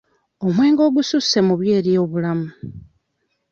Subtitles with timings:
[0.45, 2.47] Omwenge ogususse mubi eri obulamu.